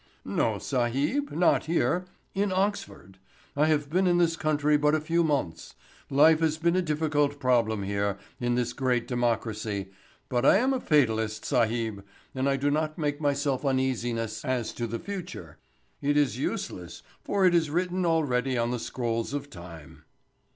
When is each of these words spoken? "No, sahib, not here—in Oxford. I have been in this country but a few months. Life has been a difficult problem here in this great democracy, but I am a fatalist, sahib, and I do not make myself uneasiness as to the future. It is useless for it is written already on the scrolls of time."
"No, 0.25 0.57
sahib, 0.57 1.29
not 1.31 1.65
here—in 1.65 2.51
Oxford. 2.51 3.19
I 3.55 3.67
have 3.67 3.87
been 3.91 4.07
in 4.07 4.17
this 4.17 4.35
country 4.35 4.75
but 4.75 4.95
a 4.95 4.99
few 4.99 5.23
months. 5.23 5.75
Life 6.09 6.39
has 6.39 6.57
been 6.57 6.75
a 6.75 6.81
difficult 6.81 7.39
problem 7.39 7.83
here 7.83 8.17
in 8.39 8.55
this 8.55 8.73
great 8.73 9.07
democracy, 9.07 9.91
but 10.27 10.43
I 10.43 10.57
am 10.57 10.73
a 10.73 10.79
fatalist, 10.79 11.45
sahib, 11.45 12.03
and 12.33 12.49
I 12.49 12.57
do 12.57 12.71
not 12.71 12.97
make 12.97 13.21
myself 13.21 13.63
uneasiness 13.63 14.43
as 14.43 14.73
to 14.73 14.87
the 14.87 14.97
future. 14.97 15.59
It 16.01 16.17
is 16.17 16.35
useless 16.35 17.03
for 17.23 17.45
it 17.45 17.53
is 17.53 17.69
written 17.69 18.03
already 18.03 18.57
on 18.57 18.71
the 18.71 18.79
scrolls 18.79 19.35
of 19.35 19.51
time." 19.51 20.05